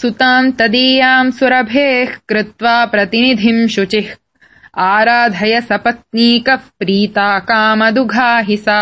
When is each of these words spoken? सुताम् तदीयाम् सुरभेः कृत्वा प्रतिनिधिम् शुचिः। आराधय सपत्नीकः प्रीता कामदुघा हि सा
सुताम् 0.00 0.52
तदीयाम् 0.52 1.30
सुरभेः 1.30 2.10
कृत्वा 2.28 2.84
प्रतिनिधिम् 2.84 3.68
शुचिः। 3.68 4.08
आराधय 4.78 5.60
सपत्नीकः 5.60 6.56
प्रीता 6.56 7.38
कामदुघा 7.38 8.38
हि 8.38 8.56
सा 8.56 8.80